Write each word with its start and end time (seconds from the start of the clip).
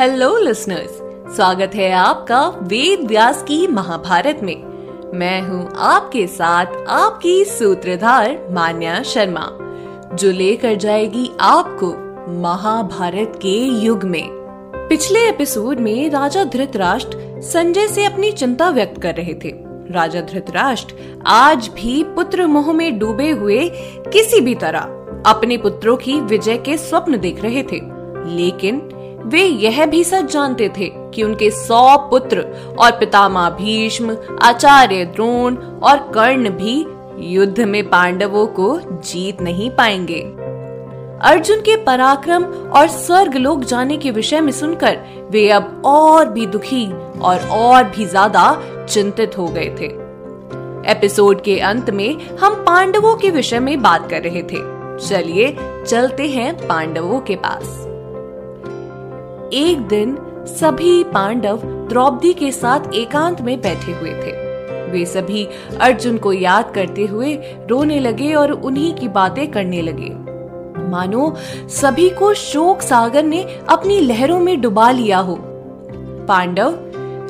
Hello 0.00 0.38
listeners 0.38 0.90
स्वागत 1.36 1.70
है 1.74 1.92
आपका 1.92 2.48
वेद 2.48 3.06
व्यास 3.06 3.42
की 3.42 3.66
महाभारत 3.66 4.40
में। 4.42 4.56
मैं 5.18 5.42
हूँ 5.42 5.72
आपके 5.76 6.26
साथ 6.26 6.66
आपकी 6.88 7.44
सूत्रधार 7.44 8.48
मान्या 8.50 9.02
शर्मा, 9.02 9.46
जो 10.16 10.30
लेकर 10.30 10.74
जाएगी 10.74 11.30
आपको 11.40 11.90
महाभारत 12.42 13.32
के 13.36 13.64
युग 13.64 14.04
में। 14.04 14.28
पिछले 14.88 15.28
एपिसोड 15.28 15.78
में 15.78 16.10
राजा 16.10 16.44
धृतराष्ट्र 16.44 17.40
संजय 17.40 17.88
से 17.88 18.04
अपनी 18.04 18.32
चिंता 18.32 18.70
व्यक्त 18.70 19.02
कर 19.02 19.14
रहे 19.14 19.34
थे। 19.34 19.54
राजा 19.90 20.20
धृतराष्ट्र 20.20 21.22
आज 21.26 21.68
भी 21.68 22.04
पुत्र 22.04 22.46
मोह 22.46 22.72
में 22.72 22.98
डूबे 22.98 23.30
हुए 23.30 23.70
किसी 24.12 24.40
भी 24.40 24.54
तरह 24.54 24.80
अपने 25.26 25.56
पुत्रों 25.56 25.96
की 25.96 26.20
विजय 26.20 26.56
के 26.56 26.76
स्वप्न 26.78 27.18
देख 27.18 27.42
रहे 27.42 27.62
थे। 27.62 27.80
लेकिन 28.36 28.88
वे 29.24 29.42
यह 29.42 29.84
भी 29.86 30.04
सच 30.04 30.24
जानते 30.24 30.68
थे 30.68 30.90
कि 31.14 31.22
उनके 31.22 31.50
सौ 31.50 31.96
पुत्र 32.10 32.40
और 32.78 32.90
पितामह 32.90 33.48
भीष्म, 33.50 34.16
आचार्य 34.42 35.04
द्रोण 35.04 35.56
और 35.56 35.98
कर्ण 36.14 36.50
भी 36.50 36.86
युद्ध 37.34 37.60
में 37.60 37.88
पांडवों 37.90 38.46
को 38.46 38.78
जीत 38.80 39.42
नहीं 39.42 39.70
पाएँगे। 39.70 40.20
अर्जुन 41.22 41.60
के 41.60 41.76
पराक्रम 41.76 42.44
और 42.44 42.88
स्वर्ग 42.88 43.36
लोक 43.36 43.60
जाने 43.60 43.96
के 43.96 44.10
विषय 44.10 44.40
में 44.40 44.52
सुनकर 44.52 44.98
वे 45.30 45.48
अब 45.50 45.82
और 45.84 46.28
भी 46.28 46.46
दुखी 46.46 46.86
और 47.20 47.48
और 47.50 47.84
भी 47.84 48.06
ज़्यादा 48.06 48.62
चिंतित 48.88 49.38
हो 49.38 49.46
गए 49.48 49.68
थे। 49.80 49.86
एपिसोड 50.90 51.42
के 51.42 51.58
अंत 51.60 51.90
में 51.90 52.36
हम 52.36 52.54
पांडवों 52.54 53.16
के 53.16 53.30
विषय 53.30 53.60
में 53.60 53.82
बात 53.82 54.10
कर 54.10 54.22
रहे 54.22 54.42
थे। 54.42 54.58
चलिए, 55.08 55.56
चलते 55.86 56.28
हैं 56.28 56.54
पांडवों 56.66 57.20
के 57.20 57.36
पास। 57.36 57.83
एक 59.54 59.80
दिन 59.80 60.16
सभी 60.48 61.02
पांडव 61.04 61.60
द्रौपदी 61.88 62.32
के 62.32 62.50
साथ 62.52 62.94
एकांत 62.94 63.40
में 63.40 63.60
बैठे 63.60 63.92
हुए 63.92 64.10
थे। 64.12 64.32
वे 64.90 65.04
सभी 65.06 65.46
अर्जुन 65.80 66.16
को 66.18 66.32
याद 66.32 66.72
करते 66.74 67.04
हुए 67.06 67.34
रोने 67.68 67.98
लगे 68.00 68.32
और 68.34 68.50
उन्हीं 68.50 68.92
की 68.94 69.08
बातें 69.08 69.46
करने 69.50 69.82
लगे। 69.82 70.10
मानो 70.90 71.32
सभी 71.70 72.08
को 72.10 72.32
शोक 72.34 72.80
सागर 72.80 73.22
ने 73.22 73.42
अपनी 73.68 74.00
लहरों 74.00 74.40
में 74.40 74.60
डुबा 74.60 74.90
लिया 74.90 75.18
हो। 75.18 75.38
पांडव, 76.28 76.74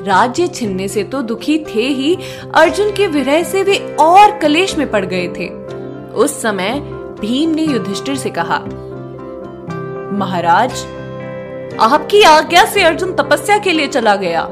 राज्य 0.07 0.47
छिनने 0.47 0.89
से 0.89 1.05
तो 1.05 1.23
दुखी 1.23 1.59
थे 1.67 1.87
ही, 1.91 2.17
अर्जुन 2.55 2.93
के 2.93 3.07
विरह 3.07 3.43
से 3.43 3.63
वे 3.63 3.79
और 4.01 4.39
कलेश 4.39 4.77
में 4.79 4.91
पड़ 4.91 5.05
गए 5.05 5.29
थे। 5.29 5.49
उस 6.15 6.41
समय 6.43 6.81
भीम 7.21 7.51
ने 7.51 7.63
युधिष्ठिर 7.63 8.17
से 8.17 8.31
कहा, 8.31 8.59
महाराज 10.19 10.85
आपकी 11.81 12.23
आज्ञा 12.23 12.65
से 12.65 12.83
अर्जुन 12.83 13.13
तपस्या 13.13 13.59
के 13.59 13.73
लिए 13.73 13.87
चला 13.87 14.15
गया। 14.17 14.43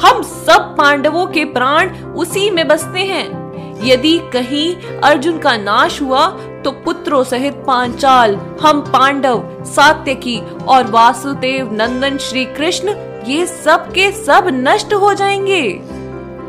हम 0.00 0.22
सब 0.22 0.74
पांडवों 0.78 1.26
के 1.26 1.44
प्राण 1.44 1.90
उसी 2.16 2.50
में 2.50 2.66
बसते 2.68 3.00
हैं। 3.00 3.38
यदि 3.84 4.18
कहीं 4.32 5.00
अर्जुन 5.00 5.38
का 5.38 5.56
नाश 5.56 6.00
हुआ 6.02 6.26
तो 6.64 6.70
पुत्रों 6.70 7.22
सहित 7.24 7.54
पांचाल, 7.66 8.34
हम 8.62 8.80
पांडव, 8.80 9.64
सात्यकी 9.66 10.40
और 10.68 10.90
वासुदेव, 10.90 11.72
नंदन 11.72 12.18
श्री 12.18 12.44
कृष्ण 12.44 12.94
ये 13.26 13.46
सब 13.46 13.90
के 13.92 14.10
सब 14.12 14.48
नष्ट 14.50 14.94
हो 14.94 15.14
जाएँगे। 15.14 15.62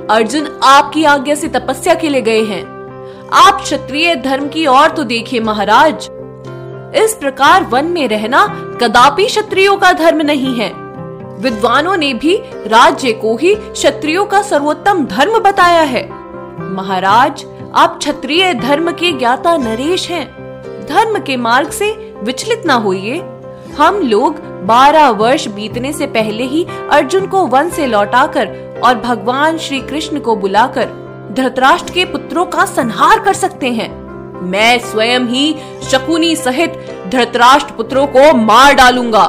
अर्जुन 0.10 0.60
आपकी 0.64 1.04
आज्ञा 1.04 1.36
से 1.36 1.48
तपस्या 1.48 1.94
के 1.94 2.10
लिए 2.10 2.22
गए 2.22 2.44
हैं। 2.44 2.64
आप 3.34 3.62
क्षत्रिय 3.62 4.16
धर्म 4.16 4.48
की 4.48 4.66
ओर 4.68 4.90
तो 4.90 5.04
देखिए 5.04 5.40
महाराज। 5.40 6.10
इस 6.96 7.14
प्रकार 7.14 7.64
वन 7.64 7.86
में 7.86 8.08
रहना 8.08 8.46
कदापि 8.82 9.26
क्षत्रियो 9.26 9.76
का 9.76 9.92
धर्म 9.94 10.22
नहीं 10.22 10.56
है। 10.56 10.74
विद्वानों 11.40 11.98
ने 11.98 12.14
भी 12.14 12.36
राज्य 12.68 13.12
को 13.12 13.38
ही 13.38 13.56
क्षत्रियो 13.56 14.26
का 14.26 14.42
सर्वोत्तम 14.42 15.06
धर्म 15.06 15.40
बताया 15.40 15.82
है। 15.82 16.10
महाराज, 16.76 17.46
आप 17.76 17.98
क्षत्रिय 17.98 18.54
धर्म 18.54 18.92
के 18.92 19.12
ज्ञाता 19.12 19.58
नरेश 19.58 20.10
हैं। 20.10 20.26
धर्म 20.88 21.20
के 21.20 21.38
मार्ग 21.38 21.70
से 21.70 22.16
विचलित 22.24 22.64
ना 22.66 22.74
होइए। 22.74 23.24
हम 23.78 23.96
लोग 23.96 24.36
बारह 24.66 25.10
वर्ष 25.10 25.48
बीतने 25.48 25.94
से 25.94 26.06
पहले 26.06 26.44
ही 26.44 26.68
अर्जुन 26.92 27.28
को 27.28 27.46
वन 27.46 27.70
से 27.70 27.86
लौटाकर 27.88 28.80
और 28.84 28.96
भगवान 28.96 29.58
श्री 29.58 29.80
कृष्ण 29.80 30.20
को 30.20 30.36
बुलाकर 30.36 30.90
धृतराष्ट्र 31.32 31.94
के 31.94 32.06
पुत्रों 32.06 32.46
का 32.46 32.66
संहार 32.66 33.20
कर 33.20 33.34
सकते 33.34 33.68
हैं। 33.68 34.01
मैं 34.42 34.80
स्वयं 34.80 35.20
ही 35.20 35.56
शकुनी 35.92 36.36
सहित 36.36 36.74
धृतराष्ट्र 37.08 37.74
पुत्रों 37.74 38.08
को 38.08 38.34
मार 38.38 38.74
डालूँगा। 38.74 39.26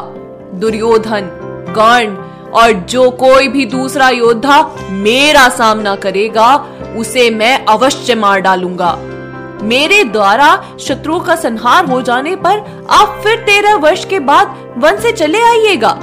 दुर्योधन 0.55 1.29
कर्ण 1.77 2.15
और 2.51 2.73
जो 2.73 3.11
कोई 3.11 3.49
भी 3.49 3.67
दूसरा 3.67 4.09
योद्धा 4.09 4.63
मेरा 4.91 5.49
सामना 5.49 5.95
करेगा, 5.97 6.55
उसे 6.97 7.31
मैं 7.31 7.65
अवश्य 7.65 8.15
मार 8.15 8.41
डालूँगा। 8.41 8.97
मेरे 9.63 10.03
द्वारा 10.05 10.77
शत्रुओं 10.81 11.21
का 11.21 11.37
संहार 11.37 11.87
हो 11.87 12.03
जाने 12.03 12.37
पर 12.37 12.87
आप 12.91 13.21
फिर 13.25 13.39
तेरह 13.39 13.75
वर्ष 13.75 14.05
के 14.05 14.19
बाद 14.21 14.75
वन 14.79 15.01
से 15.01 15.13
चले 15.13 15.43
आइएगा। 15.43 15.95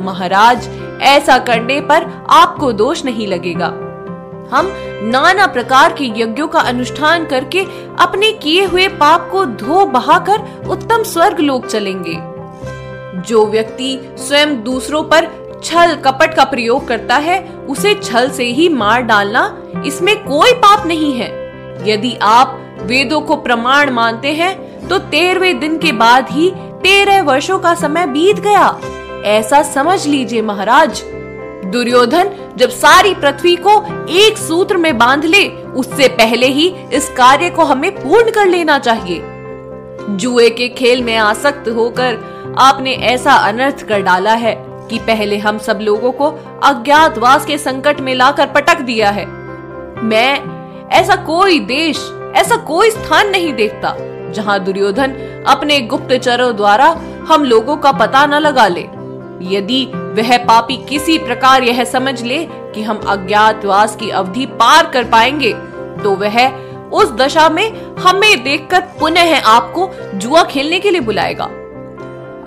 महाराज, 0.00 0.68
ऐसा 1.02 1.38
करने 1.38 1.80
पर 1.80 2.26
आपको 2.30 2.72
दोष 2.72 3.04
नहीं 3.04 3.26
लगेगा। 3.26 3.72
हम 4.50 4.72
नाना 5.02 5.46
प्रकार 5.46 5.92
के 5.92 6.04
यज्ञों 6.20 6.48
का 6.48 6.60
अनुष्ठान 6.60 7.24
करके 7.26 7.64
अपने 7.98 8.32
किए 8.32 8.64
हुए 8.64 8.88
पाप 8.88 9.28
को 9.32 9.44
धो 9.44 9.84
बहाकर 9.86 10.68
उत्तम 10.68 11.02
स्वर्ग 11.02 11.40
लोक 11.40 11.66
चलेंगे। 11.66 12.16
जो 13.22 13.46
व्यक्ति 13.46 13.98
स्वयं 14.18 14.62
दूसरों 14.62 15.02
पर 15.04 15.28
छल 15.64 15.94
कपट 15.96 16.34
का 16.34 16.44
प्रयोग 16.44 16.86
करता 16.88 17.16
है, 17.16 17.40
उसे 17.68 17.94
छल 17.94 18.30
से 18.30 18.44
ही 18.44 18.68
मार 18.68 19.02
डालना 19.02 19.44
इसमें 19.86 20.16
कोई 20.24 20.52
पाप 20.54 20.86
नहीं 20.86 21.12
है। 21.12 21.30
यदि 21.88 22.16
आप 22.22 22.60
वेदों 22.82 23.20
को 23.20 23.36
प्रमाण 23.36 23.90
मानते 23.90 24.32
हैं 24.32 24.88
तो 24.88 24.98
तेरहवे 24.98 25.52
दिन 25.54 25.78
के 25.78 25.92
बाद 25.92 26.30
ही 26.30 26.50
तेरह 26.82 27.22
वर्षों 27.22 27.58
का 27.58 27.74
समय 27.74 28.06
बीत 28.06 28.40
गया। 28.40 28.78
ऐसा 29.26 29.62
समझ 29.62 30.06
लीजिए 30.06 30.42
महाराज। 30.42 31.02
दुर्योधन 31.64 32.30
जब 32.56 32.70
सारी 32.70 33.14
पृथ्वी 33.14 33.56
को 33.56 33.82
एक 34.10 34.38
सूत्र 34.38 34.76
में 34.76 34.98
बाँध 34.98 35.24
ले, 35.24 35.48
उससे 35.48 36.08
पहले 36.08 36.46
ही 36.46 36.68
इस 36.92 37.08
कार्य 37.08 37.50
को 37.50 37.64
हमें 37.64 37.90
पूर्ण 37.94 38.30
कर 38.30 38.46
लेना 38.46 38.78
चाहिए। 38.78 39.22
जुए 40.10 40.50
के 40.50 40.68
खेल 40.68 41.02
में 41.02 41.16
आसक्त 41.16 41.68
होकर 41.68 42.18
आपने 42.58 42.92
ऐसा 42.92 43.32
अनर्थ 43.32 43.82
कर 43.88 44.00
डाला 44.00 44.32
है 44.32 44.54
कि 44.90 44.98
पहले 44.98 45.38
हम 45.38 45.58
सब 45.58 45.78
लोगों 45.82 46.12
को 46.12 46.30
अज्ञातवास 46.62 47.46
के 47.46 47.58
संकट 47.58 48.00
में 48.00 48.14
लाकर 48.14 48.46
पटक 48.46 48.80
दिया 48.80 49.10
है। 49.10 49.26
मैं 50.04 50.40
ऐसा 50.88 51.16
कोई 51.16 51.60
देश, 51.60 52.10
ऐसा 52.36 52.56
कोई 52.56 52.90
स्थान 52.90 53.28
नहीं 53.28 53.52
देखता 53.54 53.94
जहाँ 54.32 54.64
दुर्योधन 54.64 55.12
अपने 55.46 55.80
गुप्तचरों 55.80 56.56
द्वारा 56.56 56.86
हम 57.28 57.44
लोगों 57.44 57.76
का 57.76 57.92
पता 57.92 58.26
न 58.26 58.34
लगा 58.34 58.68
ले। 58.68 58.88
यदि 59.42 59.84
वह 60.14 60.36
पापी 60.44 60.76
किसी 60.88 61.18
प्रकार 61.18 61.62
यह 61.62 61.84
समझ 61.84 62.22
ले 62.22 62.44
कि 62.74 62.82
हम 62.82 63.00
अज्ञातवास 63.06 63.96
की 63.96 64.10
अवधि 64.10 64.46
पार 64.54 64.86
कर 64.86 65.04
पाएँगे 65.04 65.52
तो 66.02 66.14
वह 66.16 66.46
उस 66.92 67.12
दशा 67.12 67.48
में 67.48 67.96
हमें 67.98 68.42
देखकर 68.44 68.80
पुनः 69.00 69.40
आपको 69.40 69.90
जुआ 70.14 70.42
खेलने 70.42 70.78
के 70.80 70.90
लिए 70.90 71.00
बुलाएगा। 71.00 71.44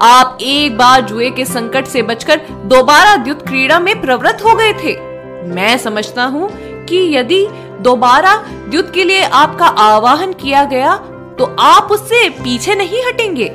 आप 0.06 0.38
एक 0.42 0.78
बार 0.78 1.02
जुए 1.02 1.30
के 1.30 1.46
संकट 1.46 1.86
से 1.86 2.02
बचकर 2.02 2.42
दोबारा 2.66 3.16
द्युत 3.16 3.46
क्रीड़ा 3.47 3.80
में 3.80 4.00
प्रवृत्त 4.02 4.44
हो 4.44 4.56
गए 4.56 4.74
थे। 4.74 4.96
मैं 5.47 5.78
समझता 5.78 6.24
हूँ 6.26 6.50
कि 6.86 6.97
यदि 7.16 7.46
दोबारा 7.81 8.36
द्युत 8.70 8.92
के 8.94 9.03
लिए 9.03 9.24
आपका 9.24 9.66
आवाहन 9.66 10.34
किया 10.34 10.64
गया 10.66 10.96
तो 11.40 11.56
आप 11.59 11.92
उससे 11.92 12.28
पीछे 12.30 12.76
नहीं 12.76 13.03
हटेंगे। 13.06 13.47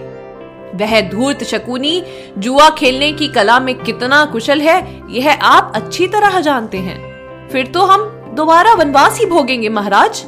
वह 0.74 1.00
धूर्त 1.08 1.44
शकुनी, 1.44 2.02
जुआ 2.38 2.68
खेलने 2.70 3.12
की 3.12 3.28
कला 3.28 3.58
में 3.60 3.74
कितना 3.74 4.24
कुशल 4.24 4.60
है, 4.60 5.02
यह 5.10 5.32
आप 5.32 5.72
अच्छी 5.74 6.06
तरह 6.06 6.40
जानते 6.40 6.78
हैं। 6.78 7.48
फिर 7.48 7.66
तो 7.66 7.84
हम 7.84 8.04
दोबारा 8.34 8.72
वनवास 8.74 9.18
ही 9.18 9.26
भोगेंगे, 9.26 9.68
महाराज। 9.68 10.24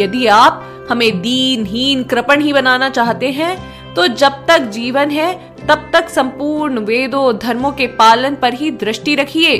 यदि 0.00 0.26
आप 0.26 0.86
हमें 0.90 1.20
दीनहीन 1.20 2.02
कृपण 2.04 2.40
ही 2.40 2.52
बनाना 2.52 2.88
चाहते 2.88 3.30
हैं 3.30 3.94
तो 3.94 4.06
जब 4.06 4.32
तक 4.48 4.58
जीवन 4.58 5.10
है, 5.10 5.32
तब 5.68 5.90
तक 5.92 6.08
संपूर्ण 6.08 6.78
वेदों 6.78 7.36
धर्मों 7.38 7.72
के 7.72 7.86
पालन 7.86 8.34
पर 8.34 8.54
ही 8.54 8.70
दृष्टि 8.70 9.14
रखिए। 9.14 9.58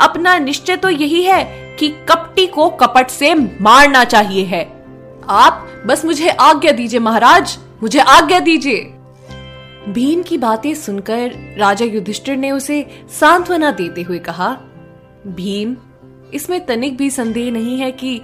अपना 0.00 0.36
निश्चय 0.38 0.76
तो 0.76 0.88
यही 0.88 1.22
है 1.22 1.42
कि 1.78 1.88
कपटी 2.08 2.46
को 2.46 2.68
कपट 2.70 3.10
से 3.10 3.34
मारना 3.34 4.04
चाहिए 4.04 4.44
है। 4.44 4.62
आप 5.28 5.66
बस 5.86 6.04
मुझे 6.04 6.28
आज्ञा 6.30 6.72
दीजिए, 6.72 7.00
महाराज। 7.00 7.58
मुझे 7.82 7.98
आज्ञा 7.98 8.38
दीजिए। 8.38 8.94
भीम 9.88 10.22
की 10.22 10.38
बातें 10.38 10.74
सुनकर 10.74 11.32
राजा 11.58 11.86
युधिष्ठिर 11.86 12.36
ने 12.36 12.50
उसे 12.50 12.86
सांत्वना 13.20 13.70
देते 13.70 14.02
हुए 14.02 14.18
कहा, 14.18 14.60
भीम, 15.26 15.76
इसमें 16.34 16.66
तनिक 16.66 16.96
भी 16.96 17.10
संदेह 17.10 17.52
नहीं 17.52 17.78
है 17.78 17.90
कि 17.90 18.22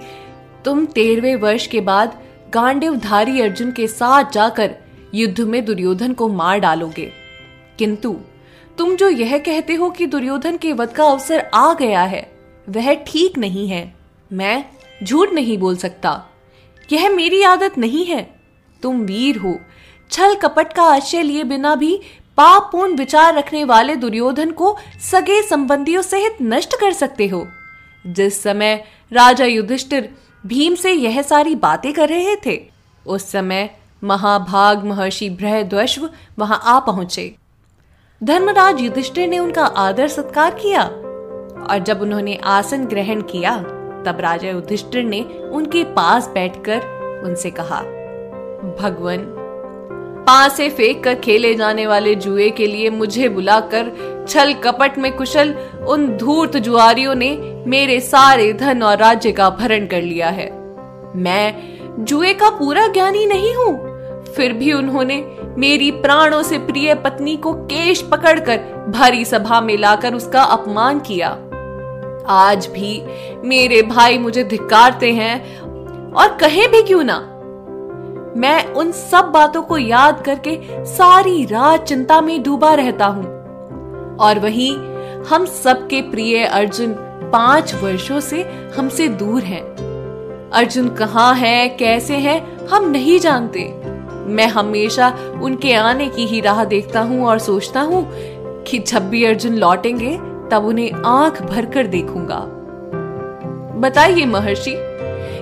तुम 0.65 0.85
तेरहवे 0.85 1.35
वर्ष 1.35 1.67
के 1.67 1.81
बाद 1.81 2.21
गांडिवधारी 2.53 3.41
अर्जुन 3.41 3.71
के 3.71 3.87
साथ 3.87 4.31
जाकर 4.31 4.75
युद्ध 5.13 5.39
में 5.39 5.65
दुर्योधन 5.65 6.13
को 6.13 6.27
मार 6.27 6.59
डालोगे। 6.59 7.11
किंतु 7.79 8.17
तुम 8.77 8.95
जो 8.95 9.09
यह 9.09 9.37
कहते 9.37 9.73
हो 9.73 9.89
कि 9.89 10.05
दुर्योधन 10.05 10.57
के 10.57 10.73
वध 10.73 10.89
का 10.89 11.05
अवसर 11.05 11.39
आ 11.53 11.73
गया 11.73 12.01
है, 12.01 12.31
वह 12.69 12.93
ठीक 12.93 13.37
नहीं 13.37 13.67
है। 13.67 13.95
मैं 14.33 14.65
झूठ 15.03 15.31
नहीं 15.33 15.57
बोल 15.57 15.77
सकता। 15.77 16.25
यह 16.91 17.09
मेरी 17.09 17.43
आदत 17.43 17.77
नहीं 17.77 18.05
है। 18.05 18.35
तुम 18.81 19.01
वीर 19.01 19.37
हो 19.37 19.59
छल 20.11 20.35
कपट 20.35 20.73
का 20.73 20.83
आश्रय 20.83 21.23
लिए 21.23 21.43
बिना 21.43 21.75
भी 21.75 21.99
पाप 22.37 22.69
पूर्ण 22.71 22.95
विचार 22.95 23.33
रखने 23.35 23.63
वाले 23.63 23.95
दुर्योधन 23.95 24.51
को 24.51 24.75
सगे 25.11 25.41
संबंधियों 25.41 26.01
सहित 26.01 26.37
नष्ट 26.41 26.75
कर 26.79 26.91
सकते 26.93 27.27
हो। 27.27 27.45
जिस 28.05 28.41
समय 28.43 28.83
राजा 29.11 29.45
युधिष्ठिर 29.45 30.09
भीम 30.43 30.75
से 30.75 30.91
यह 30.91 31.21
सारी 31.21 31.55
बातें 31.55 31.93
कर 31.93 32.09
रहे 32.09 32.35
थे, 32.45 32.59
उस 33.05 33.31
समय 33.31 33.69
महाभाग 34.03 34.83
महर्षि 34.85 35.29
बृहद्वश्व 35.29 36.09
वहाँ 36.39 36.61
आ 36.63 36.79
पहुँचे। 36.79 37.35
धर्मराज 38.21 38.81
युधिष्ठिर 38.81 39.27
ने 39.27 39.39
उनका 39.39 39.65
आदर 39.65 40.07
सत्कार 40.07 40.53
किया 40.53 40.83
और 40.83 41.83
जब 41.87 42.01
उन्होंने 42.01 42.35
आसन 42.45 42.85
ग्रहण 42.85 43.21
किया, 43.21 43.57
तब 44.05 44.17
राजा 44.19 44.49
युधिष्ठिर 44.49 45.03
ने 45.03 45.21
उनके 45.53 45.83
पास 45.93 46.27
बैठकर 46.27 47.21
उनसे 47.25 47.51
कहा, 47.51 47.81
भगवान 48.81 49.25
पास 50.27 50.57
फेंक 50.61 51.03
कर 51.03 51.15
खेले 51.15 51.53
जाने 51.53 51.87
वाले 51.87 52.15
जुए 52.15 52.49
के 52.49 52.67
लिए 52.67 52.89
मुझे 52.89 53.29
बुलाकर 53.29 54.25
छल 54.29 54.53
कपट 54.53 54.97
में 54.97 55.15
कुशल 55.17 55.53
उन 55.87 56.17
धूर्त 56.17 56.57
जुआरियों 56.57 57.15
ने 57.15 57.29
मेरे 57.67 57.99
सारे 57.99 58.53
धन 58.53 58.83
और 58.83 58.97
राज्य 58.97 59.31
का 59.31 59.49
भरण 59.49 59.85
कर 59.85 60.01
लिया 60.01 60.29
है। 60.29 60.49
मैं 61.15 61.53
जुए 62.05 62.33
का 62.33 62.49
पूरा 62.49 62.87
ज्ञानी 62.87 63.25
नहीं 63.25 63.55
हूँ। 63.55 63.75
फिर 64.33 64.53
भी 64.53 64.73
उन्होंने 64.73 65.35
मेरी 65.57 65.91
प्राणों 65.91 66.43
से 66.43 66.57
प्रिय 66.57 66.95
पत्नी 66.95 67.37
को 67.37 67.53
केश 67.53 68.01
पकड़कर 68.01 68.57
भारी 68.89 69.25
सभा 69.25 69.61
में 69.61 69.77
लाकर 69.77 70.13
उसका 70.13 70.43
अपमान 70.43 70.99
किया। 70.99 71.29
आज 72.29 72.67
भी 72.67 73.03
मेरे 73.47 73.81
भाई 73.81 74.17
मुझे 74.17 74.43
धिक्कारते 74.43 75.13
हैं 75.13 75.59
और 76.13 76.37
कहे 76.37 76.67
भी 76.67 76.83
क्यों 76.83 77.03
ना 77.03 77.36
मैं 78.37 78.73
उन 78.73 78.91
सब 78.91 79.25
बातों 79.25 79.61
को 79.61 79.77
याद 79.77 80.21
करके 80.25 80.85
सारी 80.85 81.45
रात 81.45 81.83
चिंता 81.83 82.21
में 82.21 82.43
डूबा 82.43 82.73
रहता 82.73 83.05
हूँ। 83.05 83.25
और 84.17 84.39
वहीं 84.39 84.77
हम 85.23 85.45
सबके 85.45 86.01
प्रिय 86.01 86.43
अर्जुन 86.43 86.93
पाँच 87.33 87.73
वर्षों 87.75 88.19
से 88.19 88.41
हमसे 88.77 89.07
दूर 89.07 89.43
हैं। 89.43 89.61
अर्जुन 90.53 90.89
कहाँ 90.89 91.35
है, 91.35 91.69
कैसे 91.69 92.15
है, 92.15 92.67
हम 92.67 92.89
नहीं 92.89 93.19
जानते। 93.19 93.73
मैं 94.27 94.47
हमेशा 94.47 95.13
उनके 95.41 95.73
आने 95.73 96.09
की 96.09 96.25
ही 96.25 96.41
राह 96.41 96.65
देखता 96.65 97.01
हूँ 97.01 97.25
और 97.25 97.39
सोचता 97.39 97.81
हूँ 97.81 98.07
कि 98.63 98.79
जब 98.79 99.09
भी 99.09 99.25
अर्जुन 99.25 99.53
लौटेंगे, 99.53 100.17
तब 100.51 100.65
उन्हें 100.65 100.91
आँख 100.91 101.41
भरकर 101.41 101.87
देखूँगा। 101.87 102.39
बताइए 103.79 104.25
महर्षि 104.25 104.75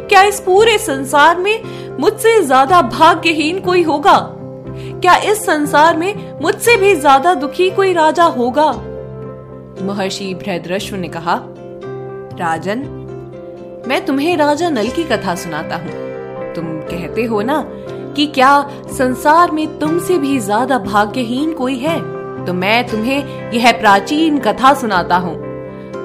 क्या 0.10 0.22
इस 0.24 0.40
पूरे 0.40 0.78
संसार 0.78 1.38
में 1.38 1.62
मुझसे 2.00 2.42
ज़्यादा 2.42 2.82
भाग्यहीन 2.82 3.60
कोई 3.60 3.84
होगा? 3.84 4.18
क्या 5.02 5.16
इस 5.16 5.46
संसार 5.46 5.98
में 5.98 6.40
मुझसे 6.42 6.76
भी 6.78 6.96
ज़्यादा 6.96 7.34
दुखी 7.34 7.70
कोई 7.70 7.94
राजा 7.94 8.24
होगा? 8.24 8.72
महर्षि 9.82 10.34
भ्रद्रश्व 10.34 10.96
ने 10.96 11.08
कहा, 11.08 11.40
राजन, 12.40 12.80
मैं 13.88 14.06
तुम्हें 14.06 14.38
राजा 14.38 14.70
नल 14.70 14.90
की 14.90 15.04
कथा 15.04 15.36
सुनाता 15.36 15.76
हूँ। 15.76 16.54
तुम 16.54 16.66
कहते 16.66 17.24
हो 17.24 17.42
ना 17.42 17.64
कि 18.16 18.28
क्या 18.28 18.62
संसार 18.92 19.52
में 19.52 19.80
तुमसे 19.80 20.18
भी 20.18 20.40
ज़्यादा 20.40 20.78
भाग्यहीन 20.80 21.54
कोई 21.54 21.78
है? 21.78 22.00
तो 22.46 22.54
मैं 22.54 22.88
तुम्हें 22.88 23.52
यह 23.52 23.72
प्राचीन 23.72 24.40
कथा 24.40 24.74
सुनाता 24.74 25.18
हूँ। 25.18 25.36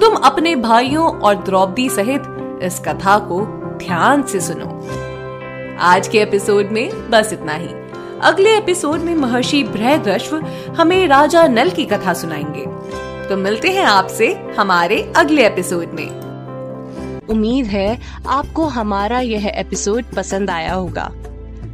तुम 0.00 0.14
अपने 0.14 0.56
भाइयों 0.56 1.08
और 1.20 1.34
द्रौपदी 1.34 1.88
सहित 1.88 2.22
इस 2.62 2.78
कथा 2.78 3.18
को 3.18 3.40
ध्यान 3.86 4.22
से 4.22 4.40
सुनो। 4.40 4.66
आज 5.80 6.08
के 6.08 6.18
एपिसोड 6.18 6.70
में 6.70 7.10
बस 7.10 7.32
इतना 7.32 7.52
ही। 7.52 7.68
अगले 8.22 8.56
एपिसोड 8.58 9.00
में 9.00 9.14
महर्षि 9.14 9.62
बृहदश्व 9.64 10.36
हमें 10.78 11.06
राजा 11.08 11.46
नल 11.48 11.70
की 11.70 11.84
कथा 11.84 12.12
सुनाएँगे। 12.12 12.64
तो 13.28 13.36
मिलते 13.36 13.68
हैं 13.68 13.84
आपसे 13.84 14.54
हमारे 14.58 15.12
अगले 15.16 15.46
एपिसोड 15.46 15.92
में। 15.94 16.08
उम्मीद 17.28 17.66
है 17.66 17.98
आपको 18.28 18.64
हमारा 18.64 19.20
यह 19.20 19.46
एपिसोड 19.46 20.04
पसंद 20.16 20.50
आया 20.50 20.72
होगा। 20.72 21.10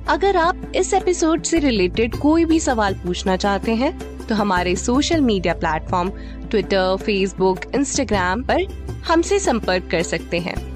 अगर 0.08 0.36
आप 0.36 0.72
इस 0.74 0.94
एपिसोड 0.94 1.42
से 1.42 1.58
रिलेटेड 1.58 2.16
कोई 2.16 2.44
भी 2.44 2.60
सवाल 2.60 2.94
पूछना 2.94 3.36
चाहते 3.36 3.74
हैं 3.74 4.26
तो 4.26 4.34
हमारे 4.34 4.76
social 4.76 5.20
media 5.20 5.54
platform 5.54 6.10
Twitter, 6.50 6.96
Facebook, 6.96 7.60
Instagram 7.74 8.42
पर 8.42 8.62
हमसे 9.08 9.38
संपर्क 9.38 9.88
कर 9.90 10.02
सकते 10.02 10.38
हैं। 10.38 10.75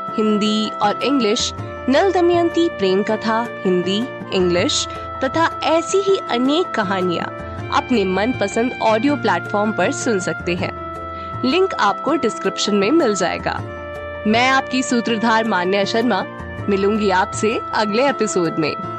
हिंदी 0.15 0.69
और 0.69 1.03
इंग्लिश, 1.03 1.53
नल 1.89 2.11
दमयंती 2.11 2.69
प्रेम 2.69 3.03
कथा, 3.03 3.47
हिंदी, 3.65 4.03
इंग्लिश, 4.33 4.87
तथा 5.23 5.59
ऐसी 5.63 5.97
ही 5.97 6.17
अनेक 6.31 6.71
कहानिया 6.71 7.23
अपने 7.73 8.05
मन 8.05 8.31
पसंद 8.31 8.79
ऑडियो 8.81 9.15
प्लेटफॉर्म 9.15 9.71
पर 9.71 9.91
सुन 9.91 10.19
सकते 10.19 10.55
हैं। 10.55 10.81
लिंक 11.45 11.73
आपको 11.73 12.15
डिस्क्रिप्शन 12.15 12.75
में 12.75 12.91
मिल 12.91 13.15
जाएगा। 13.15 13.61
मैं 14.27 14.47
आपकी 14.47 14.83
सूत्रधार 14.83 15.43
मान्या 15.43 15.83
शर्मा, 15.83 16.23
मिलूँगी 16.69 17.09
आपसे 17.09 17.61
अगले 17.73 18.09
एपिसोड 18.09 18.55
में। 18.59 18.90